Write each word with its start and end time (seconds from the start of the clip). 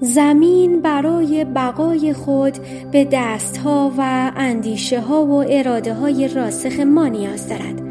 زمین 0.00 0.80
برای 0.80 1.44
بقای 1.44 2.12
خود 2.12 2.58
به 2.92 3.08
دستها 3.12 3.92
و 3.98 4.32
اندیشه 4.36 5.00
ها 5.00 5.26
و 5.26 5.44
اراده 5.48 5.94
های 5.94 6.28
راسخ 6.28 6.80
ما 6.80 7.08
نیاز 7.08 7.48
دارد. 7.48 7.84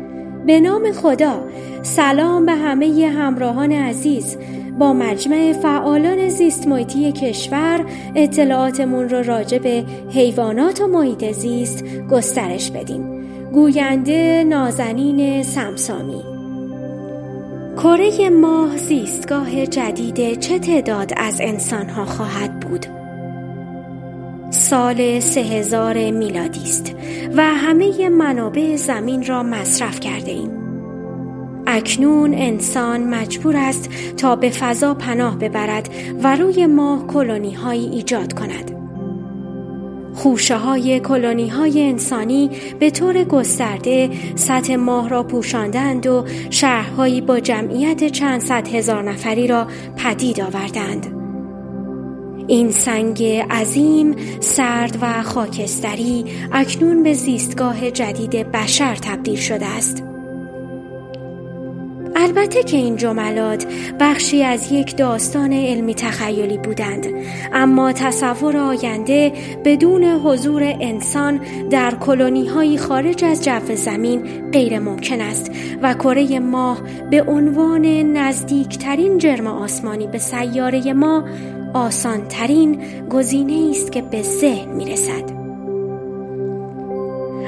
به 0.46 0.60
نام 0.60 0.92
خدا 0.92 1.44
سلام 1.82 2.46
به 2.46 2.52
همه 2.52 3.08
همراهان 3.08 3.72
عزیز. 3.72 4.38
با 4.80 4.94
مجمع 4.94 5.54
فعالان 5.54 6.30
زیست 6.30 6.68
محیطی 6.68 7.12
کشور 7.12 7.86
اطلاعاتمون 8.16 9.10
رو 9.10 9.24
راجع 9.24 9.58
به 9.58 9.84
حیوانات 10.10 10.82
و 10.82 10.88
محیط 10.88 11.32
زیست 11.32 11.86
گسترش 12.12 12.72
بدیم. 12.72 13.14
گوینده 13.52 14.44
نازنین 14.44 15.44
سمسامی. 15.44 16.33
کره 17.78 18.30
ماه 18.30 18.78
زیستگاه 18.78 19.66
جدید 19.66 20.40
چه 20.40 20.60
تعداد 20.60 21.14
از 21.18 21.42
انسانها 21.42 22.06
خواهد 22.06 22.60
بود؟ 22.60 22.86
سال 24.50 25.20
سه 25.20 25.42
هزار 25.42 26.12
میلادی 26.12 26.64
است 26.64 26.96
و 27.36 27.44
همه 27.44 28.10
منابع 28.10 28.76
زمین 28.76 29.26
را 29.26 29.44
مصرف 29.44 30.00
کرده 30.00 30.32
ایم. 30.32 30.52
اکنون 31.68 32.34
انسان 32.34 33.04
مجبور 33.04 33.58
است 33.58 33.90
تا 34.18 34.36
به 34.36 34.50
فضا 34.50 34.94
پناه 34.94 35.38
ببرد 35.38 35.90
و 36.24 36.36
روی 36.36 36.66
ماه 36.66 37.08
کلونی 37.08 37.54
هایی 37.54 37.90
ایجاد 37.90 38.34
کند. 38.34 38.83
خوشه 40.14 40.58
های 40.58 41.00
کلونی 41.00 41.48
های 41.48 41.90
انسانی 41.90 42.50
به 42.80 42.90
طور 42.90 43.24
گسترده 43.24 44.10
سطح 44.36 44.76
ماه 44.76 45.10
را 45.10 45.24
پوشاندند 45.24 46.08
و 46.08 46.26
شهرهایی 46.50 47.22
با 47.22 47.40
جمعیت 47.40 48.08
چند 48.08 48.42
صد 48.42 48.68
هزار 48.68 49.04
نفری 49.04 49.48
را 49.48 49.68
پدید 49.98 50.42
آوردند. 50.42 51.24
این 52.48 52.72
سنگ 52.72 53.24
عظیم، 53.52 54.16
سرد 54.40 54.98
و 55.02 55.24
خاکستری 55.24 56.26
اکنون 56.52 57.04
به 57.04 57.14
زیستگاه 57.14 57.92
جدید 57.92 58.52
بشر 58.52 58.96
تبدیل 58.96 59.36
شده 59.36 59.66
است. 59.66 60.13
البته 62.24 62.64
که 62.64 62.78
این 62.78 62.96
جملات 62.96 63.66
بخشی 64.00 64.44
از 64.44 64.72
یک 64.72 64.98
داستان 64.98 65.54
علمی 65.54 65.96
تخیلی 65.96 66.58
بودند 66.58 67.08
اما 67.54 67.94
تصور 67.94 68.58
آینده 68.58 69.34
بدون 69.66 70.04
حضور 70.04 70.64
انسان 70.64 71.42
در 71.70 71.96
کلونی 71.96 72.48
های 72.48 72.78
خارج 72.78 73.24
از 73.24 73.44
جو 73.44 73.76
زمین 73.76 74.52
غیر 74.52 74.80
ممکن 74.80 75.22
است 75.22 75.52
و 75.82 75.94
کره 75.94 76.40
ماه 76.40 76.82
به 77.12 77.24
عنوان 77.24 77.86
نزدیکترین 78.18 79.18
جرم 79.18 79.48
آسمانی 79.48 80.08
به 80.08 80.18
سیاره 80.18 80.94
ما 80.94 81.24
آسانترین 81.74 82.82
گزینه 83.10 83.70
است 83.72 83.92
که 83.92 84.02
به 84.02 84.22
ذهن 84.22 84.70
می 84.70 84.86
رسد. 84.86 85.43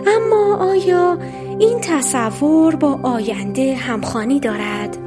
اما 0.07 0.55
آیا 0.55 1.17
این 1.59 1.79
تصور 1.81 2.75
با 2.75 2.99
آینده 3.03 3.75
همخانی 3.75 4.39
دارد؟ 4.39 4.97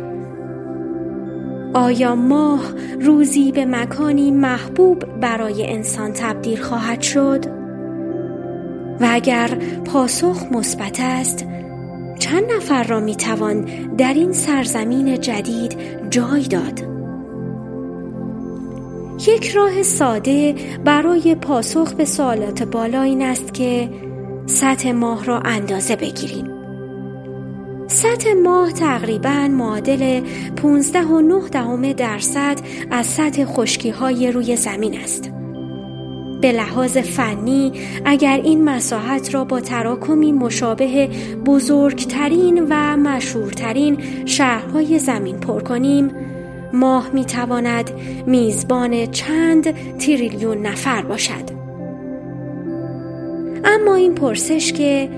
آیا 1.75 2.15
ماه 2.15 2.61
روزی 3.01 3.53
به 3.53 3.65
مکانی 3.65 4.31
محبوب 4.31 5.05
برای 5.21 5.71
انسان 5.71 6.13
تبدیل 6.13 6.61
خواهد 6.61 7.03
شد؟ 7.03 7.45
و 9.01 9.09
اگر 9.11 9.49
پاسخ 9.85 10.43
مثبت 10.53 11.01
است 11.01 11.47
چند 12.19 12.53
نفر 12.57 12.83
را 12.83 13.01
می 13.01 13.17
توان 13.17 13.61
در 13.97 14.15
این 14.15 14.33
سرزمین 14.33 15.21
جدید 15.21 15.77
جای 16.11 16.43
داد؟ 16.43 16.81
یک 19.29 19.51
راه 19.51 19.83
ساده 19.83 20.55
برای 20.85 21.35
پاسخ 21.35 21.93
به 21.93 22.05
سوالات 22.05 22.63
بالا 22.63 23.03
این 23.03 23.23
است 23.23 23.55
که 23.55 23.89
سطح 24.49 24.93
ماه 24.93 25.25
را 25.25 25.41
اندازه 25.41 25.97
بگیریم. 25.97 26.51
سطح 27.87 28.33
ماه 28.33 28.73
تقریبا 28.73 29.49
معادل 29.51 30.21
15 30.57 31.03
و 31.03 31.21
9 31.21 31.49
دهم 31.49 31.93
درصد 31.93 32.59
از 32.91 33.07
سطح 33.07 33.45
خشکی 33.45 33.91
های 33.91 34.33
روی 34.33 34.57
زمین 34.57 34.99
است. 35.01 35.31
به 36.41 36.53
لحاظ 36.53 36.97
فنی 36.97 37.73
اگر 38.05 38.41
این 38.45 38.65
مساحت 38.65 39.35
را 39.35 39.45
با 39.45 39.61
تراکمی 39.61 40.33
مشابه 40.33 41.09
بزرگترین 41.47 42.67
و 42.71 42.97
مشهورترین 42.97 43.99
شهرهای 44.27 44.99
زمین 44.99 45.41
پر 45.41 45.63
کنیم 45.63 46.11
ماه 46.73 47.11
می 47.13 47.25
تواند 47.25 47.91
میزبان 48.27 49.07
چند 49.07 49.97
تریلیون 49.99 50.59
نفر 50.59 51.03
باشد. 51.03 51.58
اما 53.65 53.95
این 53.95 54.15
پرسش 54.15 54.73
که 54.73 55.09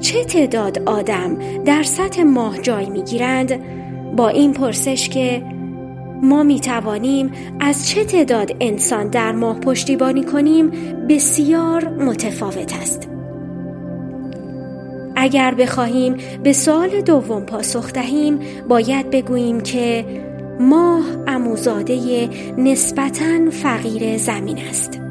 چه 0.00 0.24
تعداد 0.24 0.82
آدم 0.86 1.38
در 1.64 1.82
سطح 1.82 2.22
ماه 2.22 2.58
جای 2.58 2.90
می 2.90 3.02
گیرند 3.02 3.60
با 4.16 4.28
این 4.28 4.52
پرسش 4.52 5.08
که 5.08 5.42
ما 6.22 6.42
می 6.42 6.60
توانیم 6.60 7.30
از 7.60 7.88
چه 7.88 8.04
تعداد 8.04 8.56
انسان 8.60 9.08
در 9.08 9.32
ماه 9.32 9.60
پشتیبانی 9.60 10.24
کنیم 10.24 10.70
بسیار 11.08 11.88
متفاوت 11.88 12.74
است. 12.82 13.08
اگر 15.16 15.54
بخواهیم 15.54 16.16
به 16.42 16.52
سوال 16.52 17.00
دوم 17.00 17.42
پاسخ 17.42 17.92
دهیم 17.92 18.38
باید 18.68 19.10
بگوییم 19.10 19.60
که 19.60 20.04
ماه 20.60 21.04
اموزاده 21.26 22.28
نسبتاً 22.58 23.50
فقیر 23.50 24.16
زمین 24.16 24.58
است. 24.58 25.07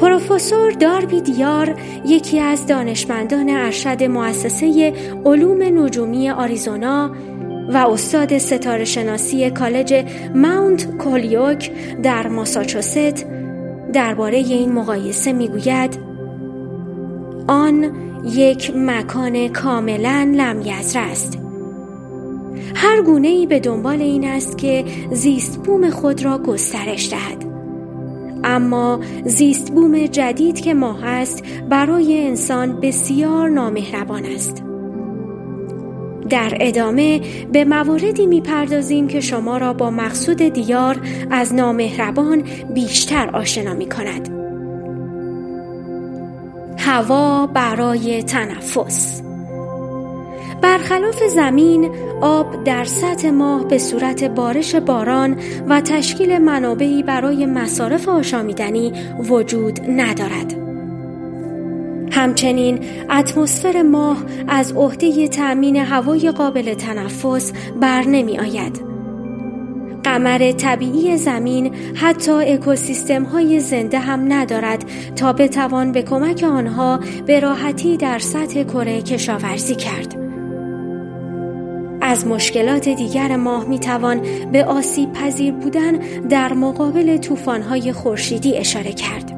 پروفسور 0.00 0.70
داربی 0.70 1.20
دیار 1.20 1.74
یکی 2.06 2.40
از 2.40 2.66
دانشمندان 2.66 3.50
ارشد 3.50 4.02
مؤسسه 4.02 4.92
علوم 5.24 5.84
نجومی 5.84 6.30
آریزونا 6.30 7.10
و 7.68 7.76
استاد 7.76 8.38
ستاره 8.38 8.84
شناسی 8.84 9.50
کالج 9.50 10.04
ماونت 10.34 10.96
کولیوک 10.96 11.70
در 12.02 12.28
ماساچوست 12.28 13.26
درباره 13.92 14.36
این 14.36 14.72
مقایسه 14.72 15.32
می‌گوید 15.32 15.98
آن 17.48 17.92
یک 18.24 18.72
مکان 18.76 19.48
کاملا 19.48 20.34
لمیزره 20.36 21.02
است. 21.02 21.38
هر 22.74 23.02
گونه 23.02 23.28
ای 23.28 23.46
به 23.46 23.60
دنبال 23.60 24.02
این 24.02 24.24
است 24.24 24.58
که 24.58 24.84
زیست 25.12 25.58
بوم 25.58 25.90
خود 25.90 26.24
را 26.24 26.38
گسترش 26.38 27.10
دهد. 27.10 27.57
اما 28.48 29.00
زیست 29.24 29.72
بوم 29.72 30.06
جدید 30.06 30.60
که 30.60 30.74
ما 30.74 30.92
هست 30.92 31.44
برای 31.68 32.26
انسان 32.26 32.80
بسیار 32.80 33.48
نامهربان 33.48 34.24
است 34.24 34.62
در 36.28 36.56
ادامه 36.60 37.20
به 37.52 37.64
مواردی 37.64 38.26
می‌پردازیم 38.26 39.08
که 39.08 39.20
شما 39.20 39.56
را 39.56 39.72
با 39.72 39.90
مقصود 39.90 40.42
دیار 40.42 41.00
از 41.30 41.54
نامهربان 41.54 42.42
بیشتر 42.74 43.30
آشنا 43.30 43.74
می 43.74 43.88
کند. 43.88 44.28
هوا 46.78 47.46
برای 47.46 48.22
تنفس 48.22 49.22
برخلاف 50.62 51.22
زمین 51.22 51.90
آب 52.20 52.64
در 52.64 52.84
سطح 52.84 53.30
ماه 53.30 53.68
به 53.68 53.78
صورت 53.78 54.24
بارش 54.24 54.74
باران 54.74 55.36
و 55.68 55.80
تشکیل 55.80 56.38
منابعی 56.38 57.02
برای 57.02 57.46
مصارف 57.46 58.08
آشامیدنی 58.08 58.92
وجود 59.28 59.80
ندارد. 59.90 60.54
همچنین 62.12 62.80
اتمسفر 63.10 63.82
ماه 63.82 64.24
از 64.48 64.72
عهده 64.72 65.28
تأمین 65.28 65.76
هوای 65.76 66.30
قابل 66.30 66.74
تنفس 66.74 67.52
بر 67.80 68.02
نمی 68.02 68.38
آید. 68.38 68.88
قمر 70.04 70.52
طبیعی 70.52 71.16
زمین 71.16 71.74
حتی 71.94 72.32
اکوسیستم 72.32 73.22
های 73.22 73.60
زنده 73.60 73.98
هم 73.98 74.32
ندارد 74.32 74.84
تا 75.16 75.32
بتوان 75.32 75.92
به 75.92 76.02
کمک 76.02 76.44
آنها 76.44 77.00
به 77.26 77.40
راحتی 77.40 77.96
در 77.96 78.18
سطح 78.18 78.62
کره 78.62 79.02
کشاورزی 79.02 79.74
کرد. 79.74 80.27
از 82.08 82.26
مشکلات 82.26 82.88
دیگر 82.88 83.36
ماه 83.36 83.64
می 83.64 83.78
توان 83.78 84.20
به 84.52 84.64
آسیب 84.64 85.12
پذیر 85.12 85.52
بودن 85.52 85.92
در 86.28 86.52
مقابل 86.52 87.16
طوفان‌های 87.16 87.92
خورشیدی 87.92 88.56
اشاره 88.56 88.92
کرد. 88.92 89.32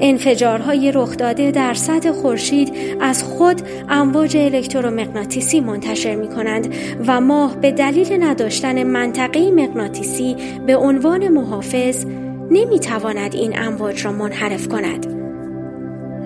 انفجارهای 0.00 0.92
رخ 0.92 1.16
داده 1.16 1.50
در 1.50 1.74
سطح 1.74 2.12
خورشید 2.12 2.72
از 3.00 3.22
خود 3.22 3.62
امواج 3.88 4.36
الکترومغناطیسی 4.36 5.60
منتشر 5.60 6.14
می 6.14 6.28
کنند 6.28 6.74
و 7.06 7.20
ماه 7.20 7.56
به 7.56 7.72
دلیل 7.72 8.22
نداشتن 8.22 8.82
منطقه 8.82 9.50
مغناطیسی 9.50 10.36
به 10.66 10.76
عنوان 10.76 11.28
محافظ 11.28 12.06
نمی 12.50 12.78
تواند 12.78 13.34
این 13.34 13.58
امواج 13.58 14.04
را 14.04 14.12
منحرف 14.12 14.68
کند. 14.68 15.06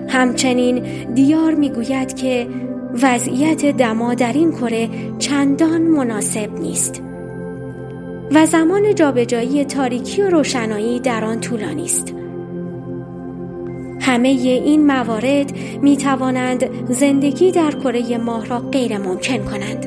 همچنین 0.07 0.83
دیار 1.13 1.53
می 1.53 1.69
گوید 1.69 2.15
که 2.15 2.47
وضعیت 2.93 3.65
دما 3.65 4.13
در 4.13 4.33
این 4.33 4.51
کره 4.51 4.89
چندان 5.19 5.81
مناسب 5.81 6.59
نیست 6.59 7.03
و 8.31 8.45
زمان 8.45 8.95
جابجایی 8.95 9.65
تاریکی 9.65 10.21
و 10.21 10.29
روشنایی 10.29 10.99
در 10.99 11.25
آن 11.25 11.39
طولانی 11.39 11.85
است. 11.85 12.15
همه 14.01 14.27
این 14.27 14.87
موارد 14.87 15.57
می 15.81 15.97
توانند 15.97 16.91
زندگی 16.91 17.51
در 17.51 17.71
کره 17.71 18.17
ماه 18.17 18.45
را 18.45 18.59
غیر 18.59 18.97
ممکن 18.97 19.37
کنند. 19.37 19.85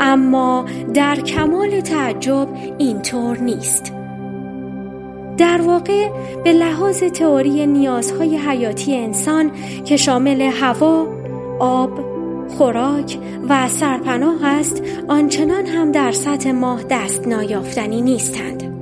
اما 0.00 0.64
در 0.94 1.16
کمال 1.16 1.80
تعجب 1.80 2.48
اینطور 2.78 3.38
نیست. 3.38 3.92
در 5.38 5.60
واقع 5.62 6.08
به 6.44 6.52
لحاظ 6.52 7.02
تئوری 7.02 7.66
نیازهای 7.66 8.36
حیاتی 8.36 8.96
انسان 8.96 9.50
که 9.84 9.96
شامل 9.96 10.40
هوا، 10.42 11.15
آب، 11.60 11.90
خوراک 12.48 13.18
و 13.48 13.68
سرپناه 13.68 14.44
است 14.44 14.82
آنچنان 15.08 15.66
هم 15.66 15.92
در 15.92 16.12
سطح 16.12 16.50
ماه 16.50 16.82
دست 16.90 17.28
نایافتنی 17.28 18.02
نیستند. 18.02 18.76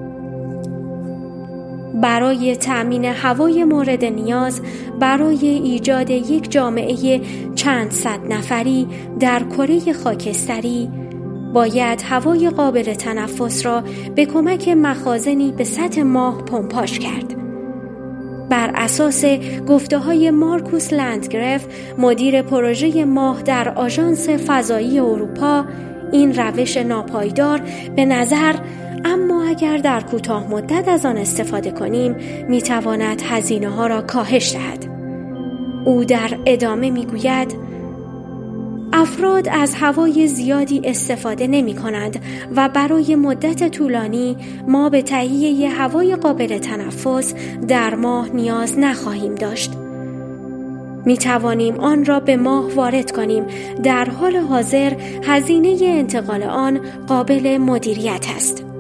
برای 2.01 2.57
تأمین 2.57 3.05
هوای 3.05 3.65
مورد 3.65 4.05
نیاز 4.05 4.61
برای 5.01 5.49
ایجاد 5.49 6.11
یک 6.11 6.51
جامعه 6.51 7.21
چند 7.55 7.91
صد 7.91 8.33
نفری 8.33 8.87
در 9.21 9.43
کره 9.43 9.93
خاکستری 9.93 10.91
باید 11.55 12.03
هوای 12.03 12.51
قابل 12.51 12.95
تنفس 12.95 13.67
را 13.67 13.83
به 14.15 14.27
کمک 14.27 14.69
مخازنی 14.69 15.53
به 15.53 15.65
سطح 15.65 16.03
ماه 16.03 16.43
پمپاژ 16.43 16.99
کرد. 16.99 17.44
بر 18.49 18.71
اساس 18.75 19.25
گفته 19.69 19.99
های 19.99 20.31
مارکوس 20.31 20.93
لندگرف 20.93 21.67
مدیر 21.99 22.43
پروژه 22.43 23.05
ماه 23.05 23.43
در 23.43 23.69
آژانس 23.69 24.29
فضایی 24.29 24.99
اروپا 24.99 25.65
این 26.13 26.35
روش 26.35 26.77
ناپایدار 26.77 27.63
به 27.97 28.05
نظر 28.05 28.55
اما 29.05 29.45
اگر 29.45 29.77
در 29.77 30.01
کوتاه 30.01 30.51
مدت 30.51 30.89
از 30.89 31.07
آن 31.07 31.17
استفاده 31.17 31.71
کنیم 31.71 32.17
می 32.49 32.63
تواند 32.63 33.23
هزینه 33.23 33.69
ها 33.69 33.87
را 33.87 34.03
کاهش 34.03 34.53
دهد. 34.53 34.85
او 35.85 36.05
در 36.05 36.39
ادامه 36.47 36.91
می 36.91 37.07
گوید 37.07 37.64
افراد 39.05 39.49
از 39.49 39.75
هوای 39.75 40.27
زیادی 40.27 40.81
استفاده 40.85 41.47
نمی 41.47 41.75
کنند 41.75 42.23
و 42.57 42.69
برای 42.69 43.17
مدت 43.17 43.69
طولانی 43.69 44.37
ما 44.69 44.89
به 44.89 45.03
تهیه 45.03 45.71
هوای 45.71 46.17
قابل 46.17 46.59
تنفس 46.59 47.35
در 47.69 47.95
ماه 47.95 48.29
نیاز 48.29 48.79
نخواهیم 48.79 49.35
داشت. 49.35 49.73
می 51.07 51.17
توانیم 51.17 51.81
آن 51.81 52.05
را 52.05 52.21
به 52.21 52.37
ماه 52.37 52.75
وارد 52.75 53.13
کنیم 53.13 53.47
در 53.83 54.05
حال 54.05 54.37
حاضر 54.37 54.93
هزینه 55.25 55.79
انتقال 55.83 56.43
آن 56.43 56.81
قابل 57.07 57.59
مدیریت 57.59 58.27
است. 58.37 58.74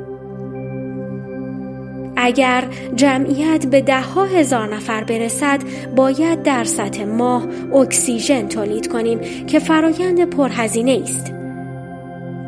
اگر 2.24 2.64
جمعیت 2.96 3.66
به 3.66 3.80
ده 3.80 4.00
ها 4.00 4.24
هزار 4.24 4.74
نفر 4.74 5.04
برسد 5.04 5.60
باید 5.96 6.42
در 6.42 6.64
سطح 6.64 7.04
ماه 7.04 7.46
اکسیژن 7.74 8.48
تولید 8.48 8.86
کنیم 8.88 9.46
که 9.46 9.58
فرایند 9.58 10.30
پرهزینه 10.30 11.00
است. 11.02 11.34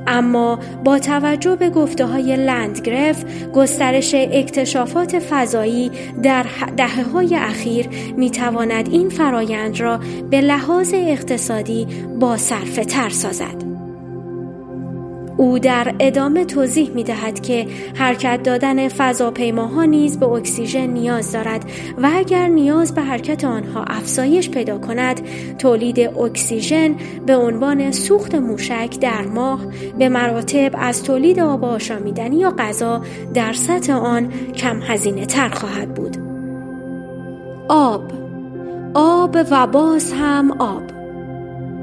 اما 0.06 0.58
با 0.84 0.98
توجه 0.98 1.56
به 1.56 1.70
گفته 1.70 2.06
های 2.06 2.36
لندگرف 2.36 3.24
گسترش 3.54 4.14
اکتشافات 4.14 5.18
فضایی 5.18 5.90
در 6.22 6.46
دهه 6.76 7.02
های 7.02 7.36
اخیر 7.36 7.88
می 8.16 8.30
تواند 8.30 8.88
این 8.88 9.08
فرایند 9.08 9.80
را 9.80 10.00
به 10.30 10.40
لحاظ 10.40 10.94
اقتصادی 10.94 11.86
با 12.20 12.36
صرفه 12.36 12.84
تر 12.84 13.08
سازد. 13.08 13.65
او 15.36 15.58
در 15.58 15.94
ادامه 16.00 16.44
توضیح 16.44 16.90
می 16.90 17.04
دهد 17.04 17.40
که 17.40 17.66
حرکت 17.94 18.42
دادن 18.42 18.88
فضاپیماها 18.88 19.84
نیز 19.84 20.18
به 20.18 20.26
اکسیژن 20.26 20.86
نیاز 20.86 21.32
دارد 21.32 21.64
و 22.02 22.10
اگر 22.14 22.48
نیاز 22.48 22.94
به 22.94 23.02
حرکت 23.02 23.44
آنها 23.44 23.84
افزایش 23.86 24.50
پیدا 24.50 24.78
کند 24.78 25.20
تولید 25.58 26.00
اکسیژن 26.00 26.94
به 27.26 27.36
عنوان 27.36 27.92
سوخت 27.92 28.34
موشک 28.34 28.98
در 29.00 29.22
ماه 29.22 29.60
به 29.98 30.08
مراتب 30.08 30.70
از 30.78 31.02
تولید 31.02 31.40
آب 31.40 31.64
آشامیدنی 31.64 32.38
یا 32.38 32.54
غذا 32.58 33.02
در 33.34 33.52
سطح 33.52 33.92
آن 33.92 34.32
کم 34.56 34.80
هزینه 34.82 35.26
تر 35.26 35.48
خواهد 35.48 35.94
بود. 35.94 36.16
آب. 37.68 38.02
آب 38.94 39.36
و 39.50 39.66
باز 39.66 40.12
هم 40.12 40.50
آب. 40.60 40.95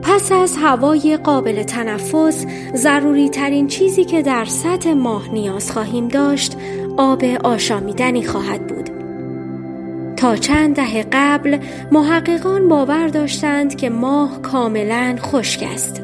پس 0.03 0.31
از 0.31 0.57
هوای 0.57 1.17
قابل 1.17 1.63
تنفس 1.63 2.45
ضروری 2.75 3.29
ترین 3.29 3.67
چیزی 3.67 4.05
که 4.05 4.21
در 4.21 4.45
سطح 4.45 4.93
ماه 4.93 5.33
نیاز 5.33 5.71
خواهیم 5.71 6.07
داشت 6.07 6.57
آب 6.97 7.23
آشامیدنی 7.43 8.23
خواهد 8.23 8.67
بود. 8.67 8.89
تا 10.15 10.35
چند 10.35 10.75
دهه 10.75 11.05
قبل 11.11 11.57
محققان 11.91 12.67
باور 12.67 13.07
داشتند 13.07 13.75
که 13.75 13.89
ماه 13.89 14.41
کاملا 14.41 15.15
خشک 15.19 15.63
است. 15.73 16.01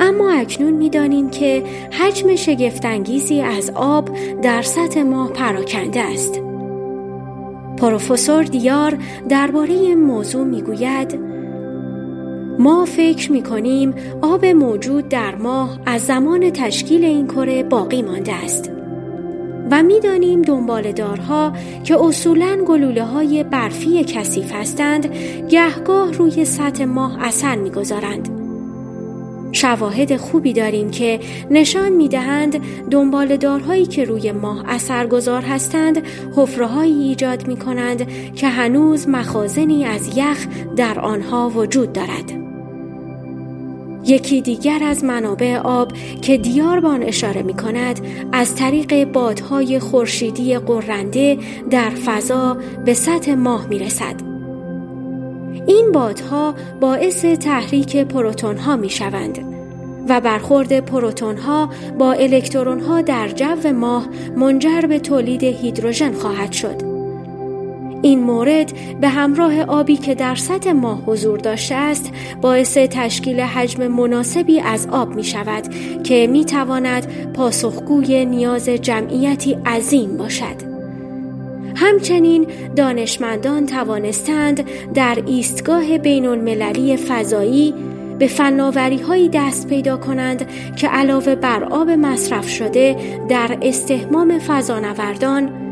اما 0.00 0.32
اکنون 0.32 0.72
می‌دانیم 0.72 1.30
که 1.30 1.62
حجم 1.90 2.36
شگفتانگیزی 2.36 3.40
از 3.40 3.70
آب 3.74 4.16
در 4.42 4.62
سطح 4.62 5.02
ماه 5.02 5.32
پراکنده 5.32 6.00
است. 6.00 6.40
پروفسور 7.76 8.42
دیار 8.42 8.98
درباره 9.28 9.72
این 9.72 10.04
موضوع 10.04 10.44
می‌گوید 10.44 11.35
ما 12.58 12.84
فکر 12.84 13.32
می 13.32 13.42
کنیم 13.42 13.94
آب 14.22 14.44
موجود 14.44 15.08
در 15.08 15.34
ماه 15.34 15.78
از 15.86 16.06
زمان 16.06 16.50
تشکیل 16.50 17.04
این 17.04 17.26
کره 17.26 17.62
باقی 17.62 18.02
مانده 18.02 18.32
است 18.32 18.70
و 19.70 19.82
می‌دانیم 19.82 20.42
دنبالدارها 20.42 21.52
که 21.84 22.00
اصولا 22.00 22.56
گلوله 22.66 23.04
های 23.04 23.44
برفی 23.44 24.04
کثیف 24.04 24.52
هستند 24.52 25.06
گهگاه 25.48 26.12
روی 26.12 26.44
سطح 26.44 26.84
ماه 26.84 27.16
اثر 27.20 27.56
می‌گذارند 27.56 28.28
شواهد 29.52 30.16
خوبی 30.16 30.52
داریم 30.52 30.90
که 30.90 31.20
نشان 31.50 31.92
می‌دهند 31.92 32.60
دنبالدارهایی 32.90 33.86
که 33.86 34.04
روی 34.04 34.32
ماه 34.32 34.64
اثرگذار 34.68 35.42
هستند 35.42 36.02
حفرههایی 36.36 37.02
ایجاد 37.02 37.48
می 37.48 37.56
کنند 37.56 38.32
که 38.34 38.48
هنوز 38.48 39.08
مخازنی 39.08 39.84
از 39.84 40.18
یخ 40.18 40.46
در 40.76 41.00
آنها 41.00 41.48
وجود 41.50 41.92
دارد. 41.92 42.45
یکی 44.06 44.40
دیگر 44.40 44.82
از 44.82 45.04
منابع 45.04 45.56
آب 45.56 45.92
که 46.22 46.38
دیاربان 46.38 47.02
اشاره 47.02 47.42
می 47.42 47.54
کند 47.54 48.00
از 48.32 48.54
طریق 48.54 49.04
بادهای 49.04 49.78
خورشیدی 49.78 50.58
قرنده 50.58 51.38
در 51.70 51.90
فضا 51.90 52.56
به 52.84 52.94
سطح 52.94 53.34
ماه 53.34 53.66
می 53.66 53.78
رسد. 53.78 54.14
این 55.66 55.92
بادها 55.92 56.54
باعث 56.80 57.24
تحریک 57.24 57.96
پروتون 57.96 58.56
ها 58.56 58.76
می 58.76 58.90
شوند 58.90 59.38
و 60.08 60.20
برخورد 60.20 60.80
پروتون 60.80 61.36
ها 61.36 61.70
با 61.98 62.12
الکترون 62.12 62.80
ها 62.80 63.00
در 63.00 63.28
جو 63.28 63.72
ماه 63.72 64.08
منجر 64.36 64.80
به 64.80 64.98
تولید 64.98 65.44
هیدروژن 65.44 66.12
خواهد 66.12 66.52
شد. 66.52 66.95
این 68.02 68.20
مورد 68.20 68.72
به 69.00 69.08
همراه 69.08 69.62
آبی 69.62 69.96
که 69.96 70.14
در 70.14 70.34
سطح 70.34 70.72
ماه 70.72 71.02
حضور 71.06 71.38
داشته 71.38 71.74
است 71.74 72.12
باعث 72.40 72.78
تشکیل 72.78 73.40
حجم 73.40 73.86
مناسبی 73.86 74.60
از 74.60 74.86
آب 74.86 75.14
می 75.14 75.24
شود 75.24 75.64
که 76.02 76.26
می 76.26 76.44
تواند 76.44 77.32
پاسخگوی 77.32 78.24
نیاز 78.24 78.68
جمعیتی 78.68 79.56
عظیم 79.66 80.16
باشد. 80.16 80.76
همچنین 81.76 82.46
دانشمندان 82.76 83.66
توانستند 83.66 84.64
در 84.94 85.18
ایستگاه 85.26 85.98
بین 85.98 86.26
المللی 86.26 86.96
فضایی 86.96 87.74
به 88.18 88.26
فناوری 88.26 88.98
هایی 88.98 89.28
دست 89.28 89.68
پیدا 89.68 89.96
کنند 89.96 90.46
که 90.76 90.88
علاوه 90.88 91.34
بر 91.34 91.64
آب 91.64 91.90
مصرف 91.90 92.48
شده 92.48 92.96
در 93.28 93.58
استحمام 93.62 94.38
فضانوردان 94.38 95.65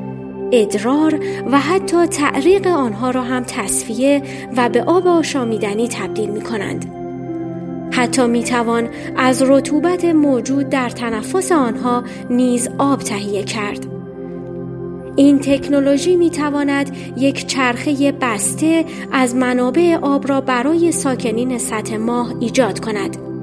ادرار 0.53 1.21
و 1.51 1.59
حتی 1.59 2.07
تعریق 2.07 2.67
آنها 2.67 3.11
را 3.11 3.23
هم 3.23 3.43
تصفیه 3.43 4.23
و 4.57 4.69
به 4.69 4.83
آب 4.83 5.07
آشامیدنی 5.07 5.89
تبدیل 5.89 6.31
می 6.31 6.41
کنند. 6.41 6.91
حتی 7.93 8.27
می 8.27 8.45
توان 8.45 8.89
از 9.17 9.43
رطوبت 9.43 10.05
موجود 10.05 10.69
در 10.69 10.91
تنفس 10.91 11.53
آنها 11.53 12.05
نیز 12.31 12.69
آب 12.79 13.01
تهیه 13.01 13.43
کرد. 13.43 13.87
این 15.17 15.39
تکنولوژی 15.39 16.17
می 16.17 16.31
تواند 16.31 16.97
یک 17.17 17.47
چرخه 17.47 18.13
بسته 18.13 18.85
از 19.13 19.35
منابع 19.35 19.99
آب 20.03 20.29
را 20.29 20.41
برای 20.41 20.93
ساکنین 20.93 21.59
سطح 21.59 21.97
ماه 21.97 22.35
ایجاد 22.41 22.81
کند. 22.81 23.34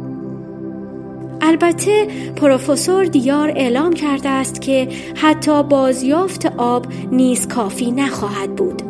البته 1.41 2.07
پروفسور 2.35 3.05
دیار 3.05 3.49
اعلام 3.49 3.93
کرده 3.93 4.29
است 4.29 4.61
که 4.61 4.87
حتی 5.15 5.63
بازیافت 5.63 6.45
آب 6.57 6.85
نیز 7.11 7.47
کافی 7.47 7.91
نخواهد 7.91 8.55
بود. 8.55 8.83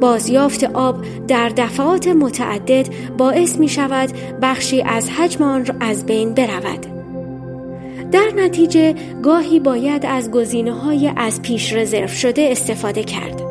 بازیافت 0.00 0.64
آب 0.64 1.04
در 1.28 1.48
دفعات 1.48 2.08
متعدد 2.08 2.88
باعث 3.18 3.58
می 3.58 3.68
شود 3.68 4.08
بخشی 4.42 4.82
از 4.82 5.10
حجم 5.10 5.44
آن 5.44 5.66
از 5.80 6.06
بین 6.06 6.34
برود. 6.34 6.86
در 8.12 8.30
نتیجه 8.36 8.94
گاهی 9.22 9.60
باید 9.60 10.06
از 10.06 10.30
گزینه 10.30 10.72
های 10.72 11.12
از 11.16 11.42
پیش 11.42 11.72
رزرو 11.72 12.08
شده 12.08 12.48
استفاده 12.50 13.04
کرد. 13.04 13.43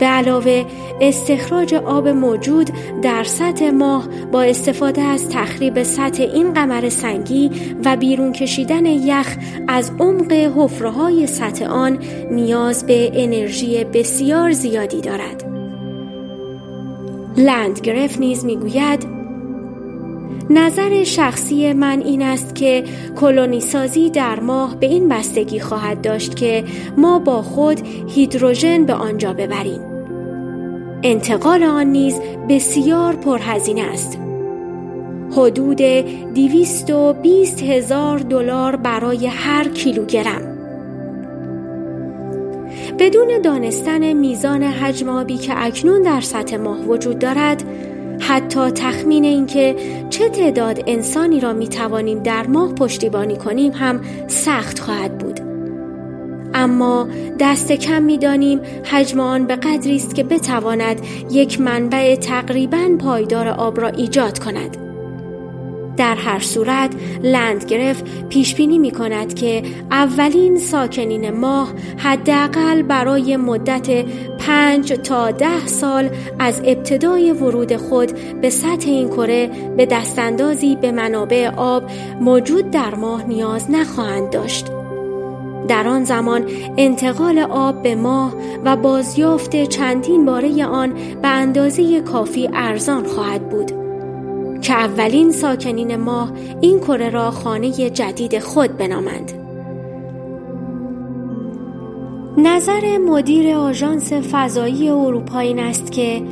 به 0.00 0.06
علاوه 0.06 0.64
استخراج 1.00 1.74
آب 1.74 2.08
موجود 2.08 2.70
در 3.02 3.24
سطح 3.24 3.70
ماه 3.70 4.08
با 4.32 4.42
استفاده 4.42 5.02
از 5.02 5.28
تخریب 5.28 5.82
سطح 5.82 6.22
این 6.22 6.52
قمر 6.54 6.88
سنگی 6.88 7.50
و 7.84 7.96
بیرون 7.96 8.32
کشیدن 8.32 8.86
یخ 8.86 9.36
از 9.68 9.92
عمق 9.98 10.32
حفره 10.32 11.26
سطح 11.26 11.64
آن 11.64 11.98
نیاز 12.30 12.86
به 12.86 13.10
انرژی 13.14 13.84
بسیار 13.84 14.52
زیادی 14.52 15.00
دارد. 15.00 15.44
لندگرف 17.36 18.20
نیز 18.20 18.44
می‌گوید 18.44 19.20
نظر 20.50 21.04
شخصی 21.04 21.72
من 21.72 22.02
این 22.02 22.22
است 22.22 22.54
که 22.54 22.84
کلونی 23.20 23.60
سازی 23.60 24.10
در 24.10 24.40
ماه 24.40 24.76
به 24.80 24.86
این 24.86 25.08
بستگی 25.08 25.60
خواهد 25.60 26.00
داشت 26.00 26.36
که 26.36 26.64
ما 26.96 27.18
با 27.18 27.42
خود 27.42 27.80
هیدروژن 28.08 28.84
به 28.84 28.94
آنجا 28.94 29.32
ببریم. 29.32 29.89
انتقال 31.02 31.62
آن 31.62 31.86
نیز 31.86 32.20
بسیار 32.48 33.16
پرهزینه 33.16 33.82
است. 33.82 34.18
حدود 35.36 35.76
220 35.76 37.62
هزار 37.62 38.18
دلار 38.18 38.76
برای 38.76 39.26
هر 39.26 39.68
کیلوگرم. 39.68 40.58
بدون 42.98 43.28
دانستن 43.44 44.12
میزان 44.12 44.62
حجم 44.62 45.08
آبی 45.08 45.36
که 45.36 45.64
اکنون 45.64 46.02
در 46.02 46.20
سطح 46.20 46.56
ماه 46.56 46.80
وجود 46.80 47.18
دارد، 47.18 47.64
حتی 48.20 48.70
تخمین 48.70 49.24
اینکه 49.24 49.76
چه 50.10 50.28
تعداد 50.28 50.84
انسانی 50.86 51.40
را 51.40 51.52
می 51.52 51.68
توانیم 51.68 52.22
در 52.22 52.46
ماه 52.46 52.74
پشتیبانی 52.74 53.36
کنیم 53.36 53.72
هم 53.72 54.00
سخت 54.26 54.78
خواهد 54.78 55.18
بود. 55.18 55.39
اما 56.54 57.08
دست 57.38 57.72
کم 57.72 58.02
می 58.02 58.18
دانیم 58.18 58.60
حجم 58.84 59.20
آن 59.20 59.46
به 59.46 59.56
قدری 59.56 59.96
است 59.96 60.14
که 60.14 60.24
بتواند 60.24 61.00
یک 61.30 61.60
منبع 61.60 62.16
تقریبا 62.16 62.96
پایدار 62.98 63.48
آب 63.48 63.80
را 63.80 63.88
ایجاد 63.88 64.38
کند. 64.38 64.76
در 65.96 66.14
هر 66.14 66.38
صورت 66.38 66.90
لندگرف 67.22 68.02
پیش 68.28 68.54
بینی 68.54 68.78
می 68.78 68.90
کند 68.90 69.34
که 69.34 69.62
اولین 69.90 70.58
ساکنین 70.58 71.30
ماه 71.30 71.72
حداقل 71.96 72.82
برای 72.82 73.36
مدت 73.36 74.04
پنج 74.38 74.92
تا 74.92 75.30
ده 75.30 75.66
سال 75.66 76.10
از 76.38 76.60
ابتدای 76.64 77.32
ورود 77.32 77.76
خود 77.76 78.12
به 78.40 78.50
سطح 78.50 78.88
این 78.88 79.08
کره 79.08 79.50
به 79.76 79.86
دستاندازی 79.86 80.76
به 80.76 80.92
منابع 80.92 81.50
آب 81.56 81.90
موجود 82.20 82.70
در 82.70 82.94
ماه 82.94 83.26
نیاز 83.26 83.70
نخواهند 83.70 84.30
داشت. 84.30 84.79
در 85.70 85.88
آن 85.88 86.04
زمان 86.04 86.44
انتقال 86.76 87.38
آب 87.38 87.82
به 87.82 87.94
ماه 87.94 88.34
و 88.64 88.76
بازیافت 88.76 89.64
چندین 89.64 90.24
باره 90.24 90.64
آن 90.64 90.94
به 91.22 91.28
اندازه 91.28 92.00
کافی 92.00 92.48
ارزان 92.52 93.04
خواهد 93.04 93.48
بود. 93.48 93.72
که 94.60 94.72
اولین 94.72 95.32
ساکنین 95.32 95.96
ماه 95.96 96.32
این 96.60 96.80
کره 96.80 97.10
را 97.10 97.30
خانه 97.30 97.90
جدید 97.90 98.38
خود 98.38 98.76
بنامند. 98.76 99.32
نظر 102.38 102.98
مدیر 102.98 103.56
آژانس 103.56 104.12
فضایی 104.12 104.88
اروپا 104.88 105.38
این 105.38 105.58
است 105.58 105.92
که 105.92 106.22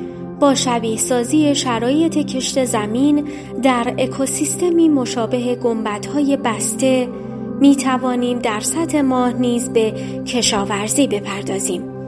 با 0.41 0.55
شبیه 0.55 0.97
سازی 0.97 1.55
شرایط 1.55 2.19
کشت 2.19 2.65
زمین 2.65 3.29
در 3.63 3.95
اکوسیستمی 3.99 4.89
مشابه 4.89 5.55
گنبدهای 5.55 6.37
بسته 6.37 7.09
می 7.61 7.77
توانیم 7.77 8.39
در 8.39 8.61
سطح 8.61 9.01
ماه 9.01 9.33
نیز 9.33 9.69
به 9.69 9.93
کشاورزی 10.27 11.07
بپردازیم. 11.07 11.99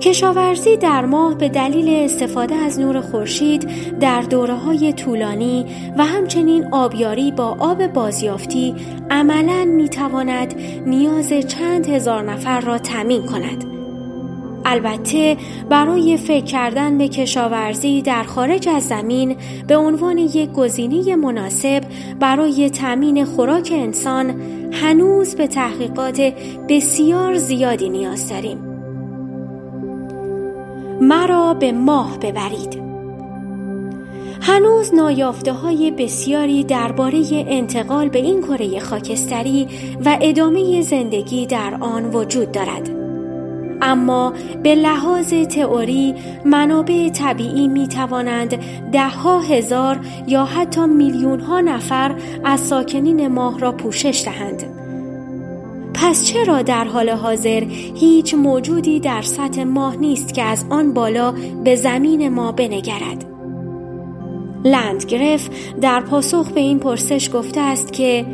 کشاورزی 0.00 0.76
در 0.76 1.04
ماه 1.04 1.34
به 1.34 1.48
دلیل 1.48 2.04
استفاده 2.04 2.54
از 2.54 2.80
نور 2.80 3.00
خورشید 3.00 3.68
در 3.98 4.22
دوره 4.22 4.54
های 4.54 4.92
طولانی 4.92 5.66
و 5.98 6.04
همچنین 6.04 6.68
آبیاری 6.72 7.30
با 7.30 7.56
آب 7.58 7.86
بازیافتی 7.86 8.74
عملا 9.10 9.64
می 9.64 9.88
تواند 9.88 10.54
نیاز 10.86 11.32
چند 11.32 11.86
هزار 11.86 12.22
نفر 12.22 12.60
را 12.60 12.78
تمین 12.78 13.26
کند. 13.26 13.81
البته 14.72 15.36
برای 15.68 16.16
فکر 16.16 16.44
کردن 16.44 16.98
به 16.98 17.08
کشاورزی 17.08 18.02
در 18.02 18.22
خارج 18.22 18.68
از 18.68 18.82
زمین 18.82 19.36
به 19.66 19.76
عنوان 19.76 20.18
یک 20.18 20.52
گزینه 20.52 21.16
مناسب 21.16 21.80
برای 22.20 22.70
تأمین 22.70 23.24
خوراک 23.24 23.72
انسان 23.76 24.40
هنوز 24.72 25.34
به 25.34 25.46
تحقیقات 25.46 26.20
بسیار 26.68 27.34
زیادی 27.34 27.88
نیاز 27.88 28.28
داریم. 28.28 28.58
مرا 31.00 31.54
به 31.54 31.72
ماه 31.72 32.18
ببرید 32.18 32.82
هنوز 34.40 34.94
نایافته 34.94 35.52
های 35.52 35.90
بسیاری 35.90 36.64
درباره 36.64 37.22
انتقال 37.32 38.08
به 38.08 38.18
این 38.18 38.42
کره 38.42 38.80
خاکستری 38.80 39.68
و 40.04 40.18
ادامه 40.20 40.82
زندگی 40.82 41.46
در 41.46 41.76
آن 41.80 42.04
وجود 42.04 42.52
دارد 42.52 43.01
اما 43.82 44.32
به 44.62 44.74
لحاظ 44.74 45.34
تئوری 45.34 46.14
منابع 46.44 47.08
طبیعی 47.08 47.68
می 47.68 47.88
توانند 47.88 48.58
ده 48.92 49.08
ها 49.08 49.40
هزار 49.40 50.00
یا 50.26 50.44
حتی 50.44 50.86
میلیون 50.86 51.40
ها 51.40 51.60
نفر 51.60 52.14
از 52.44 52.60
ساکنین 52.60 53.28
ماه 53.28 53.58
را 53.58 53.72
پوشش 53.72 54.22
دهند 54.24 54.64
پس 55.94 56.24
چرا 56.24 56.62
در 56.62 56.84
حال 56.84 57.10
حاضر 57.10 57.64
هیچ 57.94 58.34
موجودی 58.34 59.00
در 59.00 59.22
سطح 59.22 59.64
ماه 59.64 59.96
نیست 59.96 60.34
که 60.34 60.42
از 60.42 60.64
آن 60.70 60.94
بالا 60.94 61.34
به 61.64 61.76
زمین 61.76 62.28
ما 62.28 62.52
بنگرد؟ 62.52 63.24
لندگرف 64.64 65.48
در 65.80 66.00
پاسخ 66.00 66.50
به 66.50 66.60
این 66.60 66.78
پرسش 66.78 67.30
گفته 67.34 67.60
است 67.60 67.92
که 67.92 68.26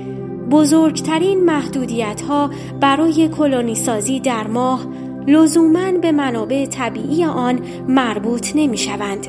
بزرگترین 0.51 1.45
محدودیت 1.45 2.21
ها 2.21 2.51
برای 2.81 3.29
کلونی 3.29 3.75
سازی 3.75 4.21
در 4.21 4.47
ماه 4.47 4.87
لزوما 5.29 5.93
به 5.93 6.13
منابع 6.13 6.67
طبیعی 6.67 7.25
آن 7.25 7.61
مربوط 7.89 8.53
نمی 8.55 8.79
شوند. 8.79 9.27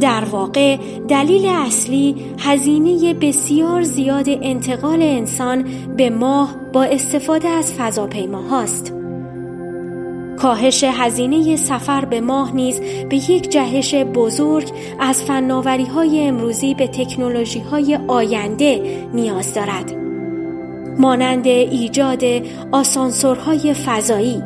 در 0.00 0.24
واقع 0.24 0.76
دلیل 1.08 1.46
اصلی 1.46 2.16
هزینه 2.38 3.14
بسیار 3.14 3.82
زیاد 3.82 4.26
انتقال 4.28 5.02
انسان 5.02 5.64
به 5.96 6.10
ماه 6.10 6.56
با 6.72 6.84
استفاده 6.84 7.48
از 7.48 7.72
فضاپیماهاست. 7.72 8.92
کاهش 10.38 10.84
هزینه 10.84 11.56
سفر 11.56 12.04
به 12.04 12.20
ماه 12.20 12.54
نیز 12.54 12.80
به 12.80 13.16
یک 13.16 13.50
جهش 13.50 13.94
بزرگ 13.94 14.70
از 15.00 15.22
فناوری 15.22 15.84
های 15.84 16.20
امروزی 16.20 16.74
به 16.74 16.86
تکنولوژی 16.86 17.60
های 17.60 17.98
آینده 18.08 18.82
نیاز 19.14 19.54
دارد. 19.54 19.96
مانند 20.98 21.46
ایجاد 21.46 22.24
آسانسورهای 22.72 23.74
فضایی 23.74 24.42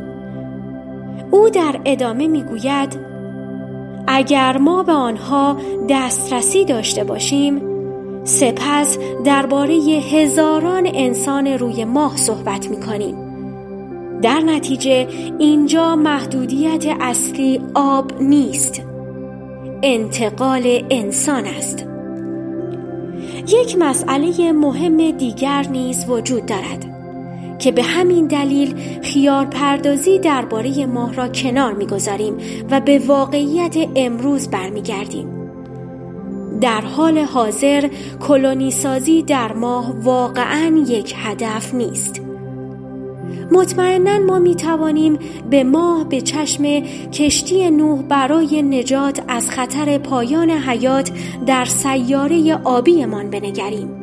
او 1.30 1.48
در 1.48 1.80
ادامه 1.84 2.28
می‌گوید 2.28 2.98
اگر 4.06 4.58
ما 4.58 4.82
به 4.82 4.92
آنها 4.92 5.56
دسترسی 5.88 6.64
داشته 6.64 7.04
باشیم 7.04 7.62
سپس 8.24 8.98
درباره 9.24 9.74
هزاران 10.12 10.90
انسان 10.94 11.46
روی 11.46 11.84
ماه 11.84 12.16
صحبت 12.16 12.70
می 12.70 12.80
کنیم. 12.80 13.30
در 14.22 14.40
نتیجه 14.40 15.06
اینجا 15.38 15.96
محدودیت 15.96 16.84
اصلی 17.00 17.60
آب 17.74 18.22
نیست. 18.22 18.82
انتقال 19.82 20.84
انسان 20.90 21.44
است. 21.44 21.86
یک 23.48 23.76
مسئله 23.78 24.52
مهم 24.52 25.10
دیگر 25.10 25.66
نیز 25.70 26.08
وجود 26.08 26.46
دارد. 26.46 26.99
که 27.60 27.72
به 27.72 27.82
همین 27.82 28.26
دلیل 28.26 28.74
خیار 29.02 29.46
پردازی 29.46 30.18
درباره 30.18 30.86
ماه 30.86 31.14
را 31.14 31.28
کنار 31.28 31.72
می‌گذاریم 31.72 32.36
و 32.70 32.80
به 32.80 32.98
واقعیت 32.98 33.76
امروز 33.96 34.48
برمیگردیم. 34.48 35.40
در 36.60 36.80
حال 36.80 37.18
حاضر 37.18 37.88
کلونی 38.28 38.70
سازی 38.70 39.22
در 39.22 39.52
ماه 39.52 39.94
واقعا 40.02 40.84
یک 40.88 41.14
هدف 41.16 41.74
نیست. 41.74 42.20
مطمئنا 43.52 44.18
ما 44.18 44.38
می 44.38 44.54
توانیم 44.54 45.18
به 45.50 45.64
ماه 45.64 46.08
به 46.08 46.20
چشم 46.20 46.80
کشتی 47.12 47.70
نوح 47.70 48.02
برای 48.02 48.62
نجات 48.62 49.22
از 49.28 49.50
خطر 49.50 49.98
پایان 49.98 50.50
حیات 50.50 51.10
در 51.46 51.64
سیاره 51.64 52.54
آبیمان 52.64 53.30
بنگریم. 53.30 53.99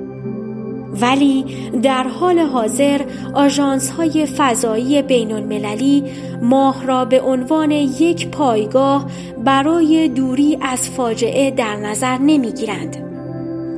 ولی 1.02 1.46
در 1.84 2.04
حال 2.04 2.40
حاضر 2.40 3.02
آژانس 3.34 3.90
های 3.92 4.26
فضایی 4.26 5.02
بین 5.02 5.32
المللی 5.32 6.04
ماه 6.42 6.86
را 6.86 7.06
به 7.06 7.22
عنوان 7.22 7.72
یک 7.72 8.28
پایگاه 8.28 9.06
برای 9.46 10.08
دوری 10.08 10.58
از 10.62 10.90
فاجعه 10.90 11.52
در 11.52 11.76
نظر 11.76 12.18
نمی 12.18 12.52
گیرند. 12.52 13.08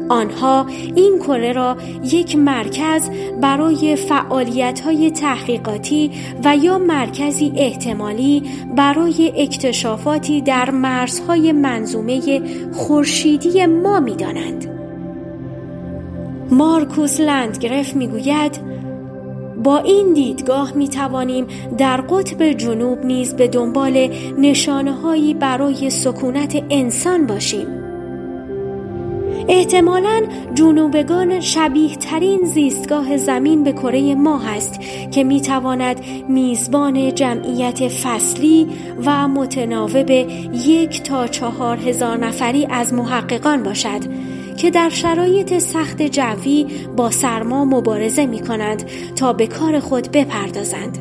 آنها 0.09 0.65
این 0.95 1.19
کره 1.19 1.53
را 1.53 1.77
یک 2.03 2.35
مرکز 2.35 3.09
برای 3.41 3.95
فعالیت 3.95 4.79
های 4.79 5.11
تحقیقاتی 5.11 6.11
و 6.43 6.57
یا 6.57 6.77
مرکزی 6.77 7.53
احتمالی 7.55 8.43
برای 8.75 9.33
اکتشافاتی 9.37 10.41
در 10.41 10.69
مرزهای 10.69 11.51
منظومه 11.51 12.41
خورشیدی 12.73 13.65
ما 13.65 13.99
می 13.99 14.15
دانند. 14.15 14.78
مارکوس 16.51 17.19
لندگرف 17.19 17.95
می 17.95 18.07
گوید 18.07 18.59
با 19.63 19.77
این 19.77 20.13
دیدگاه 20.13 20.73
می 20.73 20.87
توانیم 20.87 21.47
در 21.77 22.01
قطب 22.01 22.51
جنوب 22.51 23.05
نیز 23.05 23.33
به 23.33 23.47
دنبال 23.47 24.09
نشانه 24.37 24.91
هایی 24.91 25.33
برای 25.33 25.89
سکونت 25.89 26.63
انسان 26.69 27.27
باشیم. 27.27 27.67
احتمالا 29.47 30.21
جنوبگان 30.53 31.39
شبیه 31.39 31.95
ترین 31.95 32.45
زیستگاه 32.45 33.17
زمین 33.17 33.63
به 33.63 33.71
کره 33.71 34.15
ما 34.15 34.41
است 34.43 34.79
که 35.11 35.23
می 35.23 35.41
تواند 35.41 36.01
میزبان 36.29 37.15
جمعیت 37.15 37.87
فصلی 37.87 38.67
و 39.05 39.27
متناوب 39.27 40.09
یک 40.67 41.03
تا 41.03 41.27
چهار 41.27 41.77
هزار 41.77 42.17
نفری 42.17 42.65
از 42.65 42.93
محققان 42.93 43.63
باشد 43.63 43.99
که 44.59 44.71
در 44.71 44.89
شرایط 44.89 45.57
سخت 45.57 46.01
جوی 46.01 46.65
با 46.95 47.11
سرما 47.11 47.65
مبارزه 47.65 48.25
می 48.25 48.39
کنند 48.39 48.83
تا 49.15 49.33
به 49.33 49.47
کار 49.47 49.79
خود 49.79 50.11
بپردازند. 50.11 50.97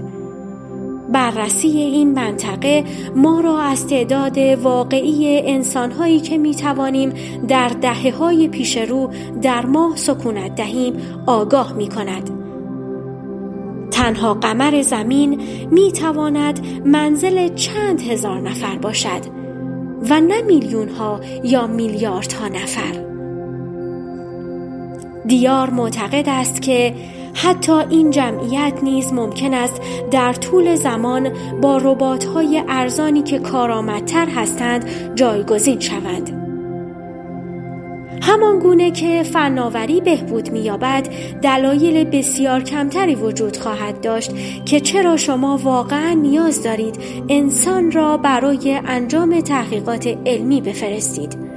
بررسی 1.12 1.68
این 1.68 2.12
منطقه 2.12 2.84
ما 3.16 3.40
را 3.40 3.58
از 3.58 3.86
تعداد 3.86 4.38
واقعی 4.38 5.42
انسانهایی 5.46 6.20
که 6.20 6.38
می 6.38 6.54
توانیم 6.54 7.12
در 7.48 7.68
دهه 7.68 8.16
های 8.16 8.48
پیش 8.48 8.76
رو 8.76 9.10
در 9.42 9.66
ماه 9.66 9.96
سکونت 9.96 10.54
دهیم 10.54 10.94
آگاه 11.26 11.72
می 11.72 11.88
کند. 11.88 12.30
تنها 13.90 14.34
قمر 14.34 14.82
زمین 14.82 15.40
می 15.70 15.92
تواند 15.92 16.66
منزل 16.84 17.54
چند 17.54 18.00
هزار 18.00 18.40
نفر 18.40 18.78
باشد 18.78 19.20
و 20.10 20.20
نه 20.20 20.42
میلیون 20.42 20.88
ها 20.88 21.20
یا 21.44 21.66
میلیاردها 21.66 22.48
نفر. 22.48 23.07
دیار 25.28 25.70
معتقد 25.70 26.28
است 26.28 26.62
که 26.62 26.94
حتی 27.34 27.72
این 27.72 28.10
جمعیت 28.10 28.72
نیز 28.82 29.12
ممکن 29.12 29.54
است 29.54 29.80
در 30.10 30.32
طول 30.32 30.74
زمان 30.74 31.32
با 31.60 31.76
ربات‌های 31.76 32.62
ارزانی 32.68 33.22
که 33.22 33.38
کارآمدتر 33.38 34.28
هستند 34.28 35.14
جایگزین 35.14 35.80
شوند. 35.80 36.38
همان 38.22 38.58
گونه 38.58 38.90
که 38.90 39.22
فناوری 39.22 40.00
بهبود 40.00 40.52
می‌یابد 40.52 41.08
دلایل 41.42 42.04
بسیار 42.04 42.62
کمتری 42.62 43.14
وجود 43.14 43.56
خواهد 43.56 44.00
داشت 44.00 44.30
که 44.64 44.80
چرا 44.80 45.16
شما 45.16 45.56
واقعا 45.56 46.12
نیاز 46.12 46.62
دارید 46.62 46.98
انسان 47.28 47.92
را 47.92 48.16
برای 48.16 48.80
انجام 48.86 49.40
تحقیقات 49.40 50.06
علمی 50.26 50.60
بفرستید 50.60 51.47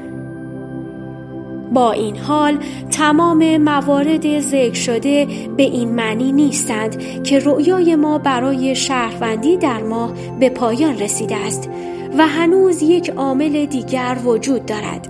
با 1.71 1.91
این 1.91 2.17
حال 2.17 2.57
تمام 2.91 3.57
موارد 3.57 4.39
ذکر 4.39 4.73
شده 4.73 5.27
به 5.57 5.63
این 5.63 5.89
معنی 5.89 6.31
نیستند 6.31 7.23
که 7.23 7.39
رؤیای 7.39 7.95
ما 7.95 8.17
برای 8.17 8.75
شهروندی 8.75 9.57
در 9.57 9.83
ماه 9.83 10.13
به 10.39 10.49
پایان 10.49 10.97
رسیده 10.97 11.35
است 11.35 11.69
و 12.17 12.27
هنوز 12.27 12.81
یک 12.81 13.09
عامل 13.09 13.65
دیگر 13.65 14.17
وجود 14.25 14.65
دارد. 14.65 15.07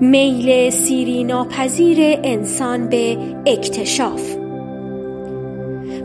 میل 0.00 0.70
سیری 0.70 1.24
ناپذیر 1.24 1.98
انسان 2.24 2.88
به 2.88 3.18
اکتشاف 3.46 4.41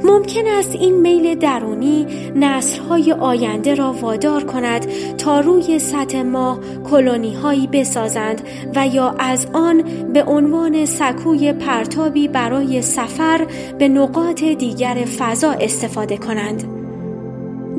ممکن 0.04 0.48
است 0.48 0.76
این 0.76 1.02
میل 1.02 1.36
درونی 1.36 2.06
نسلهای 2.36 3.12
آینده 3.12 3.76
را 3.76 3.94
وادار 3.94 4.44
کند 4.44 4.88
تا 5.18 5.40
روی 5.40 5.80
سطح 5.80 6.22
ماه 6.22 6.60
کلونی 6.92 7.34
هایی 7.34 7.68
بسازند 7.68 8.42
و 8.76 8.88
یا 8.88 9.16
از 9.20 9.48
آن 9.54 9.84
به 10.14 10.24
عنوان 10.24 10.86
سکوی 10.86 11.54
پرتابی 11.54 12.28
برای 12.28 12.82
سفر 12.82 13.48
به 13.80 13.88
نقاط 13.88 14.44
دیگر 14.44 15.06
فضا 15.20 15.52
استفاده 15.52 16.18
کنند. 16.18 16.64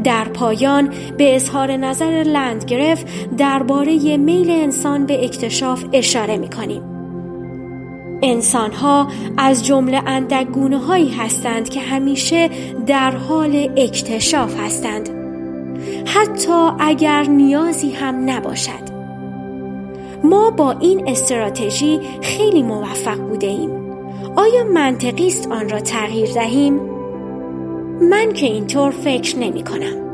در 0.04 0.24
پایان 0.24 0.94
به 1.18 1.36
اظهار 1.36 1.76
نظر 1.76 2.22
لندگرف 2.26 3.04
درباره 3.38 4.16
میل 4.16 4.50
انسان 4.50 5.06
به 5.06 5.24
اکتشاف 5.24 5.84
اشاره 5.92 6.38
می 6.38 6.48
کنیم. 6.48 6.97
انسانها 8.22 9.08
از 9.36 9.66
جمله 9.66 10.02
اندگونه 10.06 10.78
هایی 10.78 11.10
هستند 11.10 11.68
که 11.68 11.80
همیشه 11.80 12.50
در 12.86 13.10
حال 13.10 13.70
اکتشاف 13.76 14.60
هستند. 14.60 15.08
حتی 16.06 16.70
اگر 16.78 17.22
نیازی 17.22 17.90
هم 17.90 18.30
نباشد. 18.30 18.98
ما 20.24 20.50
با 20.50 20.70
این 20.70 21.08
استراتژی 21.08 22.00
خیلی 22.22 22.62
موفق 22.62 23.18
بوده 23.18 23.46
ایم 23.46 23.70
آیا 24.36 24.64
منطقی 24.64 25.26
است 25.26 25.50
آن 25.50 25.68
را 25.68 25.80
تغییر 25.80 26.32
دهیم؟ 26.32 26.80
من 28.00 28.32
که 28.32 28.46
اینطور 28.46 28.90
فکر 28.90 29.38
نمی 29.38 29.64
کنم 29.64 30.07